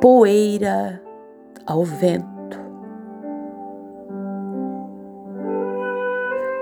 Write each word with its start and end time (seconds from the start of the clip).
poeira 0.00 1.02
ao 1.66 1.84
vento. 1.84 2.28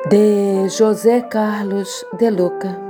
De 0.09 0.69
José 0.71 1.21
Carlos 1.21 2.07
de 2.17 2.31
Luca, 2.31 2.81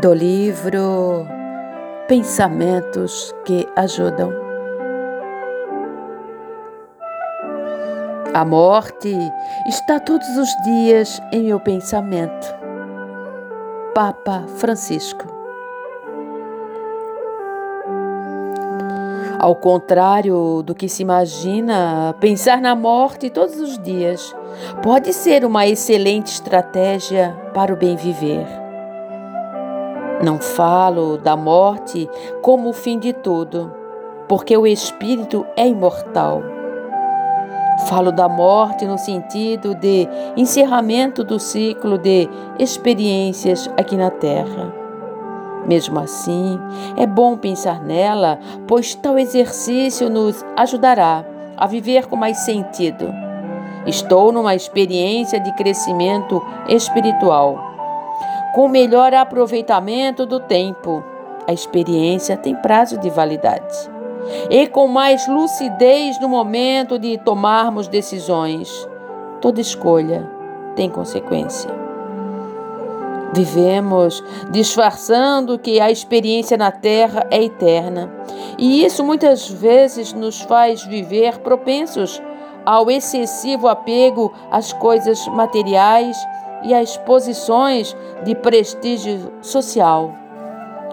do 0.00 0.14
livro 0.14 1.26
Pensamentos 2.06 3.34
que 3.44 3.68
Ajudam. 3.76 4.32
A 8.32 8.44
morte 8.44 9.12
está 9.66 10.00
todos 10.00 10.28
os 10.36 10.48
dias 10.64 11.20
em 11.32 11.44
meu 11.44 11.60
pensamento. 11.60 12.46
Papa 13.94 14.44
Francisco. 14.56 15.37
Ao 19.38 19.54
contrário 19.54 20.64
do 20.64 20.74
que 20.74 20.88
se 20.88 21.02
imagina, 21.02 22.12
pensar 22.18 22.60
na 22.60 22.74
morte 22.74 23.30
todos 23.30 23.60
os 23.60 23.78
dias 23.78 24.34
pode 24.82 25.12
ser 25.12 25.44
uma 25.44 25.64
excelente 25.64 26.32
estratégia 26.32 27.38
para 27.54 27.72
o 27.72 27.76
bem 27.76 27.94
viver. 27.94 28.44
Não 30.24 30.40
falo 30.40 31.16
da 31.16 31.36
morte 31.36 32.10
como 32.42 32.70
o 32.70 32.72
fim 32.72 32.98
de 32.98 33.12
tudo, 33.12 33.72
porque 34.28 34.56
o 34.56 34.66
espírito 34.66 35.46
é 35.56 35.68
imortal. 35.68 36.42
Falo 37.88 38.10
da 38.10 38.28
morte 38.28 38.84
no 38.86 38.98
sentido 38.98 39.72
de 39.72 40.08
encerramento 40.36 41.22
do 41.22 41.38
ciclo 41.38 41.96
de 41.96 42.28
experiências 42.58 43.70
aqui 43.76 43.96
na 43.96 44.10
Terra. 44.10 44.87
Mesmo 45.68 46.00
assim, 46.00 46.58
é 46.96 47.06
bom 47.06 47.36
pensar 47.36 47.82
nela, 47.82 48.38
pois 48.66 48.94
tal 48.94 49.18
exercício 49.18 50.08
nos 50.08 50.42
ajudará 50.56 51.22
a 51.58 51.66
viver 51.66 52.06
com 52.06 52.16
mais 52.16 52.38
sentido. 52.38 53.12
Estou 53.86 54.32
numa 54.32 54.54
experiência 54.54 55.38
de 55.38 55.52
crescimento 55.52 56.42
espiritual. 56.68 57.58
Com 58.54 58.66
melhor 58.66 59.12
aproveitamento 59.12 60.24
do 60.24 60.40
tempo, 60.40 61.04
a 61.46 61.52
experiência 61.52 62.34
tem 62.34 62.54
prazo 62.54 62.98
de 62.98 63.10
validade. 63.10 63.90
E 64.48 64.66
com 64.68 64.88
mais 64.88 65.28
lucidez 65.28 66.18
no 66.18 66.30
momento 66.30 66.98
de 66.98 67.18
tomarmos 67.18 67.88
decisões, 67.88 68.88
toda 69.40 69.60
escolha 69.60 70.30
tem 70.74 70.88
consequência. 70.88 71.87
Vivemos 73.32 74.24
disfarçando 74.50 75.58
que 75.58 75.80
a 75.80 75.90
experiência 75.90 76.56
na 76.56 76.70
Terra 76.70 77.26
é 77.30 77.44
eterna, 77.44 78.10
e 78.56 78.84
isso 78.84 79.04
muitas 79.04 79.48
vezes 79.48 80.12
nos 80.12 80.40
faz 80.40 80.82
viver 80.84 81.38
propensos 81.38 82.22
ao 82.64 82.90
excessivo 82.90 83.68
apego 83.68 84.32
às 84.50 84.72
coisas 84.72 85.26
materiais 85.28 86.16
e 86.62 86.74
às 86.74 86.96
posições 86.96 87.94
de 88.24 88.34
prestígio 88.34 89.32
social, 89.42 90.14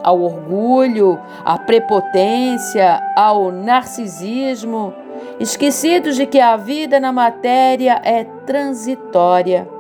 ao 0.04 0.22
orgulho, 0.22 1.20
à 1.44 1.58
prepotência, 1.58 3.02
ao 3.16 3.52
narcisismo, 3.52 4.94
esquecidos 5.40 6.18
de 6.18 6.26
que 6.26 6.40
a 6.40 6.58
vida 6.58 7.00
na 7.00 7.12
matéria 7.12 8.00
é 8.04 8.26
transitória 8.46 9.75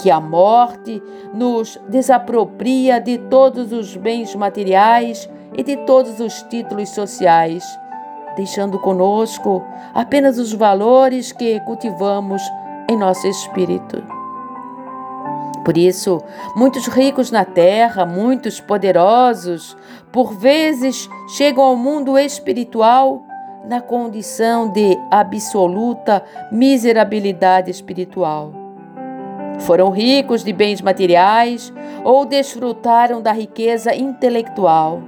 que 0.00 0.10
a 0.10 0.20
morte 0.20 1.02
nos 1.34 1.78
desapropria 1.88 3.00
de 3.00 3.18
todos 3.18 3.72
os 3.72 3.96
bens 3.96 4.34
materiais 4.34 5.28
e 5.56 5.62
de 5.62 5.76
todos 5.78 6.20
os 6.20 6.42
títulos 6.44 6.88
sociais, 6.90 7.64
deixando 8.36 8.78
conosco 8.78 9.62
apenas 9.94 10.38
os 10.38 10.52
valores 10.52 11.32
que 11.32 11.60
cultivamos 11.60 12.42
em 12.88 12.96
nosso 12.96 13.26
espírito. 13.26 14.02
Por 15.64 15.76
isso, 15.76 16.18
muitos 16.56 16.86
ricos 16.86 17.30
na 17.30 17.44
terra, 17.44 18.06
muitos 18.06 18.58
poderosos, 18.60 19.76
por 20.10 20.32
vezes 20.32 21.08
chegam 21.36 21.62
ao 21.62 21.76
mundo 21.76 22.18
espiritual 22.18 23.22
na 23.68 23.82
condição 23.82 24.72
de 24.72 24.98
absoluta 25.10 26.24
miserabilidade 26.50 27.70
espiritual 27.70 28.59
foram 29.60 29.90
ricos 29.90 30.42
de 30.42 30.52
bens 30.52 30.80
materiais 30.80 31.72
ou 32.04 32.24
desfrutaram 32.24 33.20
da 33.20 33.32
riqueza 33.32 33.94
intelectual. 33.94 35.02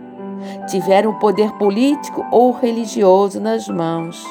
Tiveram 0.67 1.19
poder 1.19 1.53
político 1.53 2.25
ou 2.31 2.51
religioso 2.51 3.41
nas 3.41 3.69
mãos. 3.69 4.25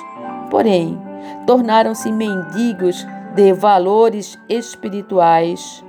Porém, 0.50 1.00
tornaram-se 1.48 2.12
mendigos 2.12 3.06
de 3.36 3.54
valores 3.54 4.38
espirituais, 4.50 5.84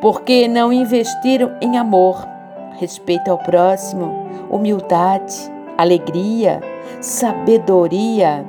porque 0.00 0.48
não 0.48 0.72
investiram 0.72 1.52
em 1.60 1.78
amor, 1.78 2.26
respeito 2.78 3.30
ao 3.30 3.38
próximo, 3.38 4.28
humildade, 4.50 5.34
alegria, 5.78 6.60
sabedoria, 7.00 8.44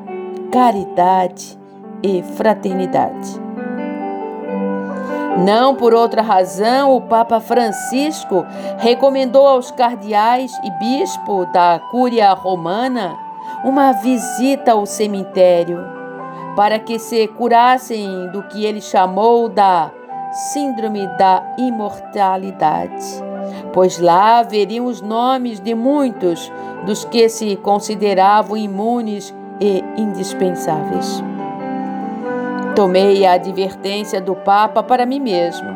caridade 0.52 1.58
e 2.02 2.24
fraternidade. 2.24 3.50
Não 5.38 5.75
por 5.75 5.94
outra 5.94 6.22
razão, 6.22 6.96
o 6.96 7.02
Papa 7.02 7.40
Francisco 7.40 8.46
recomendou 8.78 9.47
aos 9.47 9.72
cardeais 9.72 10.52
e 10.64 10.72
bispo 10.72 11.46
da 11.47 11.80
Cúria 11.90 12.31
Romana 12.34 13.18
uma 13.64 13.94
visita 13.94 14.74
ao 14.74 14.86
cemitério 14.86 15.80
para 16.56 16.78
que 16.78 17.00
se 17.00 17.28
curassem 17.28 18.30
do 18.31 18.44
que 18.44 18.66
ele 18.66 18.81
chamou 18.81 19.47
da 19.47 19.91
Síndrome 20.53 21.08
da 21.18 21.44
Imortalidade, 21.58 23.06
pois 23.74 24.00
lá 24.00 24.40
haveriam 24.40 24.86
os 24.86 25.02
nomes 25.02 25.59
de 25.59 25.75
muitos 25.75 26.52
dos 26.86 27.03
que 27.06 27.28
se 27.28 27.56
consideravam 27.58 28.56
imunes 28.56 29.34
e 29.59 29.84
indispensáveis. 29.97 31.31
Tomei 32.76 33.26
a 33.26 33.34
advertência 33.34 34.22
do 34.22 34.36
Papa 34.36 34.82
para 34.82 35.06
mim 35.06 35.20
mesmo. 35.20 35.70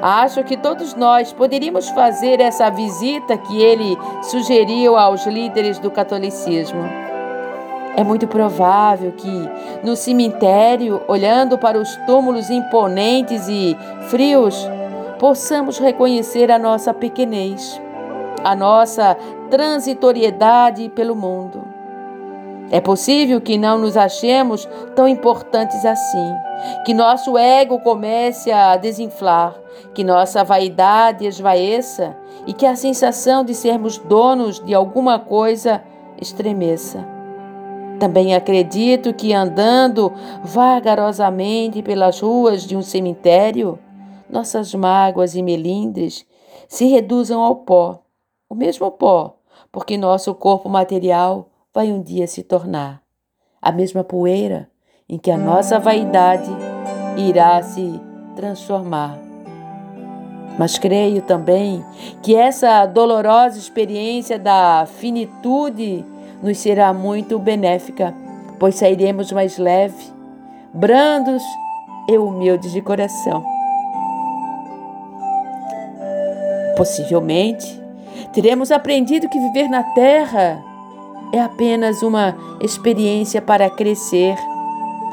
Acho 0.00 0.44
que 0.44 0.56
todos 0.56 0.94
nós 0.94 1.32
poderíamos 1.32 1.88
fazer 1.90 2.40
essa 2.40 2.70
visita 2.70 3.36
que 3.36 3.60
ele 3.60 3.98
sugeriu 4.22 4.96
aos 4.96 5.26
líderes 5.26 5.78
do 5.78 5.90
catolicismo. 5.90 6.82
É 7.96 8.02
muito 8.02 8.26
provável 8.26 9.12
que, 9.12 9.50
no 9.84 9.94
cemitério, 9.96 11.02
olhando 11.06 11.58
para 11.58 11.78
os 11.78 11.94
túmulos 12.06 12.50
imponentes 12.50 13.48
e 13.48 13.76
frios, 14.08 14.68
possamos 15.18 15.78
reconhecer 15.78 16.50
a 16.50 16.58
nossa 16.58 16.94
pequenez, 16.94 17.80
a 18.42 18.56
nossa 18.56 19.16
transitoriedade 19.50 20.88
pelo 20.88 21.14
mundo. 21.14 21.71
É 22.72 22.80
possível 22.80 23.38
que 23.38 23.58
não 23.58 23.76
nos 23.76 23.98
achemos 23.98 24.66
tão 24.96 25.06
importantes 25.06 25.84
assim, 25.84 26.32
que 26.86 26.94
nosso 26.94 27.36
ego 27.36 27.78
comece 27.80 28.50
a 28.50 28.78
desinflar, 28.78 29.54
que 29.92 30.02
nossa 30.02 30.42
vaidade 30.42 31.26
esvaeça 31.26 32.16
e 32.46 32.54
que 32.54 32.64
a 32.64 32.74
sensação 32.74 33.44
de 33.44 33.54
sermos 33.54 33.98
donos 33.98 34.58
de 34.58 34.72
alguma 34.72 35.18
coisa 35.18 35.84
estremeça. 36.18 37.06
Também 38.00 38.34
acredito 38.34 39.12
que 39.12 39.34
andando 39.34 40.10
vagarosamente 40.42 41.82
pelas 41.82 42.20
ruas 42.20 42.62
de 42.62 42.74
um 42.74 42.80
cemitério, 42.80 43.78
nossas 44.30 44.74
mágoas 44.74 45.34
e 45.34 45.42
melindres 45.42 46.24
se 46.66 46.86
reduzam 46.86 47.42
ao 47.42 47.56
pó, 47.56 48.00
o 48.48 48.54
mesmo 48.54 48.90
pó, 48.90 49.36
porque 49.70 49.98
nosso 49.98 50.34
corpo 50.34 50.70
material 50.70 51.51
vai 51.74 51.90
um 51.90 52.02
dia 52.02 52.26
se 52.26 52.42
tornar 52.42 53.02
a 53.60 53.72
mesma 53.72 54.04
poeira 54.04 54.68
em 55.08 55.18
que 55.18 55.30
a 55.30 55.38
nossa 55.38 55.78
vaidade 55.78 56.50
irá 57.16 57.62
se 57.62 58.00
transformar. 58.36 59.18
Mas 60.58 60.78
creio 60.78 61.22
também 61.22 61.82
que 62.22 62.34
essa 62.34 62.84
dolorosa 62.84 63.58
experiência 63.58 64.38
da 64.38 64.86
finitude 64.86 66.04
nos 66.42 66.58
será 66.58 66.92
muito 66.92 67.38
benéfica, 67.38 68.14
pois 68.58 68.74
sairemos 68.74 69.32
mais 69.32 69.56
leve, 69.56 70.12
brandos 70.74 71.42
e 72.08 72.18
humildes 72.18 72.72
de 72.72 72.82
coração. 72.82 73.42
Possivelmente, 76.76 77.80
teremos 78.32 78.70
aprendido 78.70 79.28
que 79.28 79.38
viver 79.38 79.68
na 79.68 79.82
terra 79.94 80.71
é 81.32 81.40
apenas 81.40 82.02
uma 82.02 82.36
experiência 82.60 83.40
para 83.40 83.70
crescer, 83.70 84.36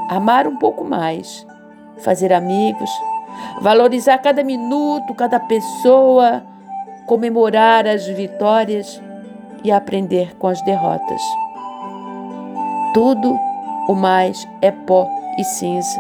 amar 0.10 0.48
um 0.48 0.58
pouco 0.58 0.84
mais, 0.84 1.48
fazer 2.00 2.34
amigos, 2.34 2.90
valorizar 3.62 4.18
cada 4.18 4.44
minuto, 4.44 5.14
cada 5.16 5.40
pessoa, 5.40 6.44
comemorar 7.06 7.88
as 7.88 8.06
vitórias 8.06 9.02
e 9.64 9.72
aprender 9.72 10.36
com 10.38 10.48
as 10.48 10.62
derrotas. 10.64 11.22
Tudo 12.94 13.38
o 13.88 13.96
mais 13.96 14.48
é 14.62 14.72
pó 14.72 15.08
e 15.38 15.44
cinza, 15.44 16.00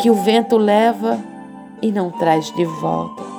que 0.00 0.10
o 0.10 0.14
vento 0.14 0.56
leva 0.56 1.18
e 1.80 1.92
não 1.92 2.10
traz 2.10 2.50
de 2.52 2.64
volta. 2.64 3.33